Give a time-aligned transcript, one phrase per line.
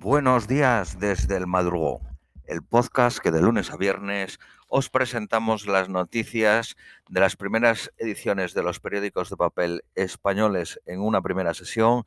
[0.00, 2.00] Buenos días desde el madrugón,
[2.46, 6.76] el podcast que de lunes a viernes os presentamos las noticias
[7.08, 12.04] de las primeras ediciones de los periódicos de papel españoles en una primera sesión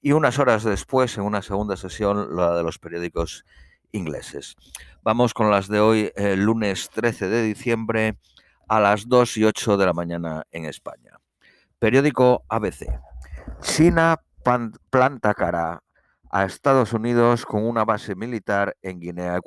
[0.00, 3.44] y unas horas después, en una segunda sesión, la de los periódicos
[3.90, 4.54] ingleses.
[5.02, 8.16] Vamos con las de hoy, el lunes 13 de diciembre,
[8.68, 11.18] a las 2 y 8 de la mañana en España.
[11.80, 12.86] Periódico ABC.
[13.60, 14.20] China
[14.90, 15.83] planta cara
[16.34, 19.38] a Estados Unidos con una base militar en Guinea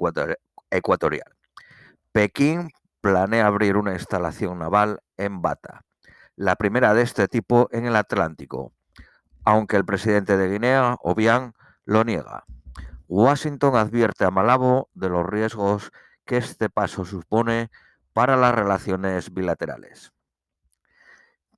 [0.71, 1.27] Ecuatorial.
[2.13, 2.69] Pekín
[3.01, 5.81] planea abrir una instalación naval en Bata,
[6.37, 8.71] la primera de este tipo en el Atlántico,
[9.43, 11.51] aunque el presidente de Guinea, Obiang,
[11.83, 12.45] lo niega.
[13.09, 15.91] Washington advierte a Malabo de los riesgos
[16.23, 17.69] que este paso supone
[18.13, 20.13] para las relaciones bilaterales.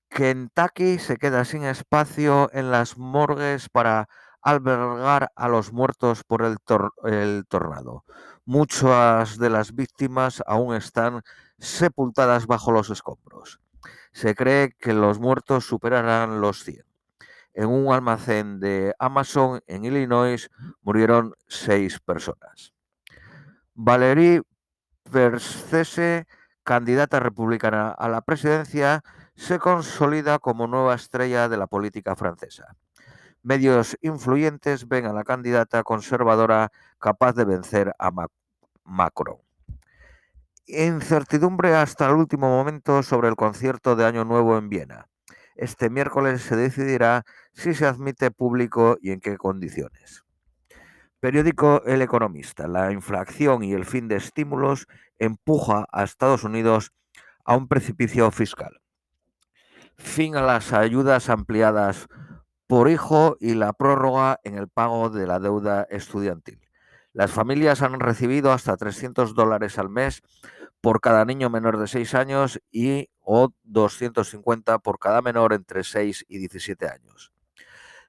[0.10, 4.10] Kentucky se queda sin espacio en las morgues para
[4.42, 8.06] albergar a los muertos por el, tornado.
[8.46, 11.22] Muchas de las víctimas aún están
[11.58, 13.60] sepultadas bajo los escombros.
[14.12, 16.84] Se cree que los muertos superarán los 100.
[17.54, 20.50] En un almacén de Amazon en Illinois
[20.82, 22.74] murieron seis personas.
[23.74, 24.42] Valerie
[25.12, 26.28] Persese,
[26.64, 29.04] candidata republicana a la presidencia,
[29.36, 32.76] se consolida como nueva estrella de la política francesa
[33.44, 38.12] medios influyentes ven a la candidata conservadora capaz de vencer a
[38.84, 39.38] Macron.
[40.66, 45.08] Incertidumbre hasta el último momento sobre el concierto de Año Nuevo en Viena.
[45.56, 47.24] Este miércoles se decidirá
[47.54, 50.24] si se admite público y en qué condiciones.
[51.20, 52.68] Periódico El Economista.
[52.68, 54.88] La inflación y el fin de estímulos
[55.18, 56.94] empuja a Estados Unidos
[57.44, 58.80] a un precipicio fiscal.
[59.98, 62.08] Fin a las ayudas ampliadas
[62.70, 66.62] por hijo y la prórroga en el pago de la deuda estudiantil.
[67.14, 70.22] Las familias han recibido hasta 300 dólares al mes
[70.80, 76.26] por cada niño menor de 6 años y o 250 por cada menor entre 6
[76.28, 77.32] y 17 años.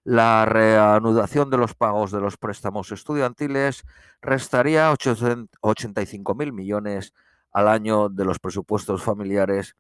[0.05, 3.85] La reanudación de los pagos de los préstamos estudiantiles
[4.21, 7.15] restaría 85 mil millones
[7.51, 9.75] al año de los presupuestos familiares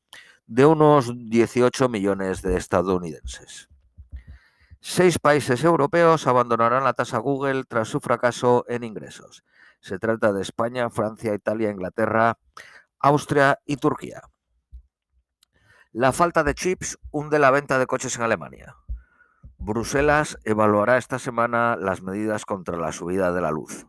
[0.47, 3.68] de unos 18 millones de estadounidenses.
[4.82, 9.44] Seis países europeos abandonarán la tasa Google tras su fracaso en ingresos.
[9.80, 12.38] Se trata de España, Francia, Italia, Inglaterra,
[12.98, 14.22] Austria y Turquía.
[15.92, 18.76] La falta de chips hunde la venta de coches en Alemania.
[19.58, 23.86] Bruselas evaluará esta semana las medidas contra la subida de la luz.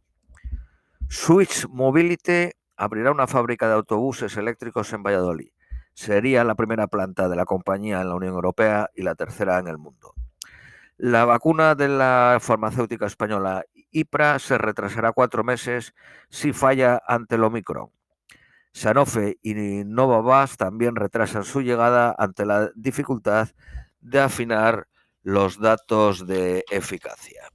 [1.07, 5.51] Switch Mobility abrirá una fábrica de autobuses eléctricos en Valladolid.
[5.93, 9.67] Sería la primera planta de la compañía en la Unión Europea y la tercera en
[9.67, 10.13] el mundo.
[11.03, 15.95] La vacuna de la farmacéutica española IPRA se retrasará cuatro meses
[16.29, 17.89] si falla ante el Omicron.
[18.71, 23.49] Sanofi y Novavax también retrasan su llegada ante la dificultad
[23.99, 24.89] de afinar
[25.23, 27.49] los datos de eficacia.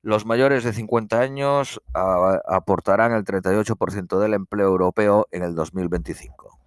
[0.00, 6.57] Los mayores de 50 años aportarán el 38% del empleo europeo en el 2025.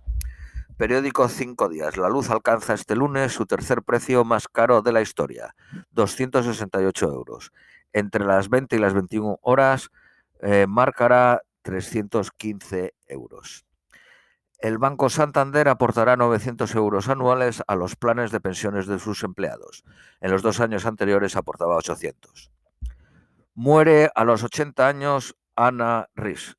[0.81, 1.95] Periódico Cinco Días.
[1.95, 5.53] La luz alcanza este lunes su tercer precio más caro de la historia,
[5.91, 7.51] 268 euros.
[7.93, 9.91] Entre las 20 y las 21 horas
[10.41, 13.63] eh, marcará 315 euros.
[14.57, 19.83] El Banco Santander aportará 900 euros anuales a los planes de pensiones de sus empleados.
[20.19, 22.51] En los dos años anteriores aportaba 800.
[23.53, 26.57] Muere a los 80 años Ana Ries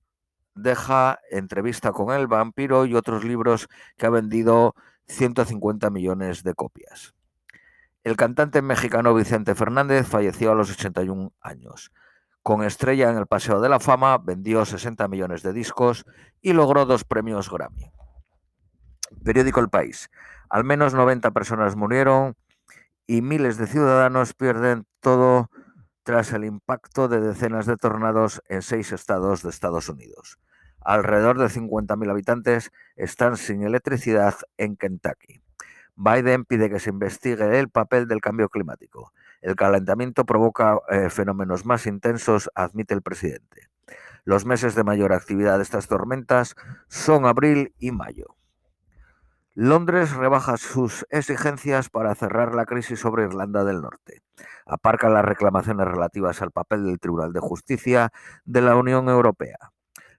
[0.55, 4.75] deja entrevista con el vampiro y otros libros que ha vendido
[5.07, 7.15] 150 millones de copias.
[8.05, 11.93] El cantante mexicano Vicente Fernández falleció a los 81 años.
[12.43, 16.05] Con estrella en el Paseo de la Fama, vendió 60 millones de discos
[16.41, 17.93] y logró dos premios Grammy.
[19.25, 20.11] Periódico El País.
[20.49, 22.35] Al menos 90 personas murieron
[23.07, 25.51] y miles de ciudadanos pierden todo
[26.03, 30.39] tras el impacto de decenas de tornados en seis estados de Estados Unidos.
[30.81, 35.43] Alrededor de 50.000 habitantes están sin electricidad en Kentucky.
[35.95, 39.13] Biden pide que se investigue el papel del cambio climático.
[39.41, 43.69] El calentamiento provoca eh, fenómenos más intensos, admite el presidente.
[44.25, 46.55] Los meses de mayor actividad de estas tormentas
[46.89, 48.37] son abril y mayo.
[49.55, 54.23] Londres rebaja sus exigencias para cerrar la crisis sobre Irlanda del Norte.
[54.65, 58.13] Aparca las reclamaciones relativas al papel del Tribunal de Justicia
[58.47, 59.59] de la Unión Europea.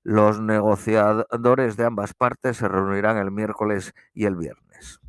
[0.04, 5.00] Los negociadores de ambas partes se reunirán el miércoles y el viernes.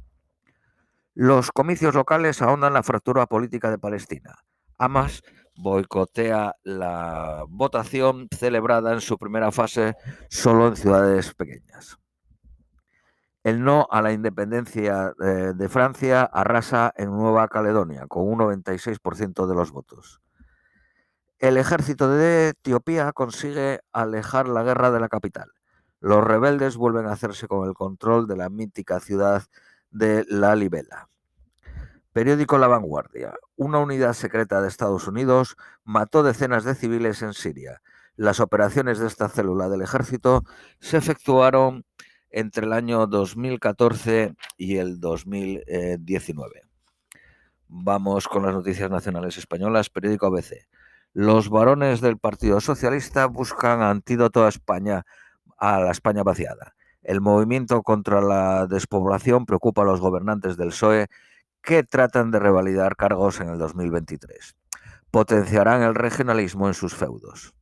[1.12, 4.36] Los comicios locales ahondan la fractura política de Palestina.
[4.78, 5.22] Hamas
[5.56, 9.94] boicotea la votación celebrada en su primera fase
[10.30, 11.98] solo en ciudades pequeñas.
[13.44, 19.46] El no a la independencia de, de Francia arrasa en Nueva Caledonia con un 96%
[19.46, 20.20] de los votos.
[21.38, 25.52] El ejército de Etiopía consigue alejar la guerra de la capital.
[26.00, 29.42] Los rebeldes vuelven a hacerse con el control de la mítica ciudad
[29.90, 31.08] de La Libela.
[32.12, 33.34] Periódico La Vanguardia.
[33.56, 37.82] Una unidad secreta de Estados Unidos mató decenas de civiles en Siria.
[38.16, 40.44] Las operaciones de esta célula del ejército
[40.78, 41.84] se efectuaron
[42.36, 46.62] entre el año 2014 y el 2019.
[47.68, 49.88] Vamos con las noticias nacionales españolas.
[49.88, 50.66] Periódico ABC.
[51.12, 55.06] Los varones del Partido Socialista buscan antídoto a España,
[55.56, 56.74] a la España vaciada.
[57.04, 61.06] El movimiento contra la despoblación preocupa a los gobernantes del PSOE
[61.62, 64.56] que tratan de revalidar cargos en el 2023.
[65.12, 67.54] Potenciarán el regionalismo en sus feudos.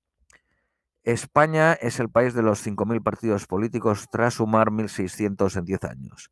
[1.04, 6.31] España es el país de los 5.000 partidos políticos tras sumar 1.600 en 10 años.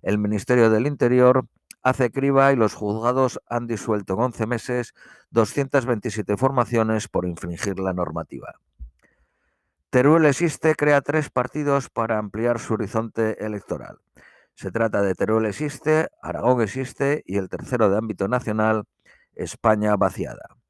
[0.00, 1.46] El Ministerio del Interior
[1.82, 4.94] hace criba y los juzgados han disuelto en 11 meses
[5.30, 8.54] 227 formaciones por infringir la normativa.
[9.90, 13.98] Teruel existe crea tres partidos para ampliar su horizonte electoral.
[14.54, 18.84] Se trata de Teruel existe, Aragón existe y el tercero de ámbito nacional,
[19.34, 20.61] España vaciada.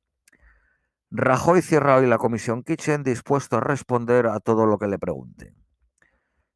[1.14, 5.54] Rajoy cierra hoy la comisión Kitchen dispuesto a responder a todo lo que le pregunte.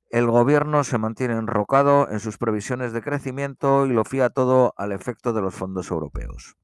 [0.09, 4.93] El gobierno se mantiene enrocado en sus previsiones de crecimiento y lo fía todo al
[4.93, 6.57] efecto de los fondos europeos.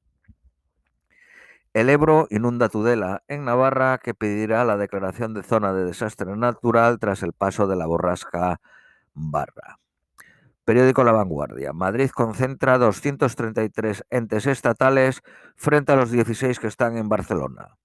[1.73, 6.97] El Ebro inunda Tudela, en Navarra, que pedirá la declaración de zona de desastre natural
[6.97, 8.59] tras el paso de la borrasca
[9.13, 9.82] Barra.
[10.65, 11.73] Periódico La Vanguardia.
[11.73, 15.21] Madrid concentra 233 entes estatales
[15.57, 17.77] frente a los 16 que están en Barcelona.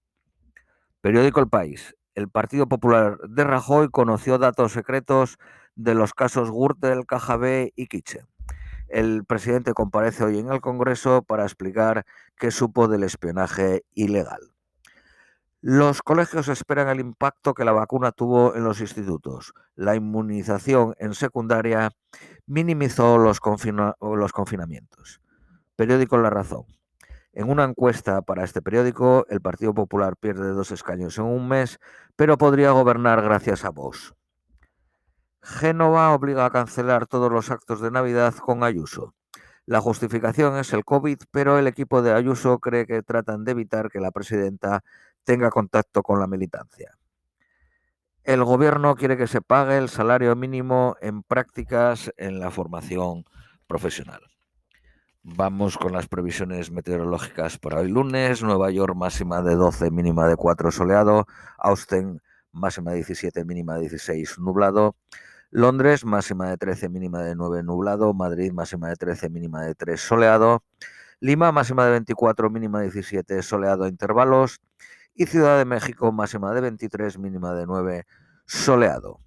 [1.00, 1.96] Periódico El País.
[2.14, 5.38] El Partido Popular de Rajoy conoció datos secretos
[5.74, 8.26] de los casos Gürtel, KGB y Kitchen.
[8.86, 14.52] El presidente comparece hoy en el Congreso para explicar qué supo del espionaje ilegal.
[15.60, 19.52] Los colegios esperan el impacto que la vacuna tuvo en los institutos.
[19.74, 21.90] La inmunización en secundaria
[22.46, 25.20] minimizó los, confina los confinamientos.
[25.74, 26.64] Periódico La Razón.
[27.32, 31.78] En una encuesta para este periódico, el Partido Popular pierde dos escaños en un mes,
[32.14, 34.14] pero podría gobernar gracias a Vox.
[35.42, 39.14] Génova obliga a cancelar todos los actos de Navidad con Ayuso.
[39.66, 43.90] La justificación es el COVID, pero el equipo de Ayuso cree que tratan de evitar
[43.90, 44.82] que la presidenta
[45.28, 46.96] tenga contacto con la militancia.
[48.24, 53.26] El gobierno quiere que se pague el salario mínimo en prácticas en la formación
[53.66, 54.22] profesional.
[55.22, 58.42] Vamos con las previsiones meteorológicas para hoy lunes.
[58.42, 61.26] Nueva York máxima de 12, mínima de 4 soleado.
[61.58, 64.96] Austin máxima de 17, mínima de 16 nublado.
[65.50, 68.14] Londres máxima de 13, mínima de 9 nublado.
[68.14, 70.64] Madrid máxima de 13, mínima de 3 soleado.
[71.20, 74.62] Lima máxima de 24, mínima de 17 soleado a intervalos
[75.18, 78.06] y Ciudad de México máxima de 23, mínima de 9,
[78.46, 79.20] soleado.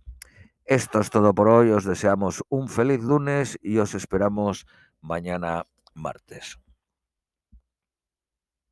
[0.64, 4.66] Esto es todo por hoy, os deseamos un feliz lunes y os esperamos
[5.02, 6.60] mañana martes.